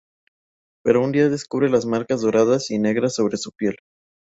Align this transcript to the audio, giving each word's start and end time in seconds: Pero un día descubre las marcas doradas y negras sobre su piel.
Pero 0.83 1.03
un 1.03 1.11
día 1.11 1.29
descubre 1.29 1.69
las 1.69 1.85
marcas 1.85 2.21
doradas 2.21 2.71
y 2.71 2.79
negras 2.79 3.13
sobre 3.13 3.37
su 3.37 3.51
piel. 3.51 3.75